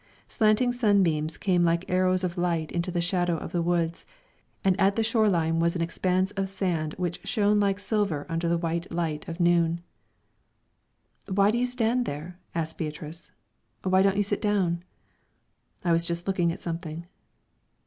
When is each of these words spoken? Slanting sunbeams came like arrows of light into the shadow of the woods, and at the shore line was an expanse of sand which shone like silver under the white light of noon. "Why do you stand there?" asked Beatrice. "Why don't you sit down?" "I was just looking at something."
Slanting 0.27 0.73
sunbeams 0.73 1.37
came 1.37 1.63
like 1.63 1.85
arrows 1.87 2.23
of 2.23 2.35
light 2.35 2.71
into 2.71 2.89
the 2.89 3.01
shadow 3.01 3.37
of 3.37 3.51
the 3.51 3.61
woods, 3.61 4.03
and 4.63 4.75
at 4.79 4.95
the 4.95 5.03
shore 5.03 5.29
line 5.29 5.59
was 5.59 5.75
an 5.75 5.83
expanse 5.83 6.31
of 6.31 6.49
sand 6.49 6.95
which 6.97 7.21
shone 7.23 7.59
like 7.59 7.79
silver 7.79 8.25
under 8.27 8.47
the 8.49 8.57
white 8.57 8.91
light 8.91 9.27
of 9.27 9.39
noon. 9.39 9.83
"Why 11.27 11.51
do 11.51 11.59
you 11.59 11.67
stand 11.67 12.07
there?" 12.07 12.39
asked 12.55 12.79
Beatrice. 12.79 13.31
"Why 13.83 14.01
don't 14.01 14.17
you 14.17 14.23
sit 14.23 14.41
down?" 14.41 14.83
"I 15.85 15.91
was 15.91 16.03
just 16.03 16.27
looking 16.27 16.51
at 16.51 16.63
something." 16.63 17.05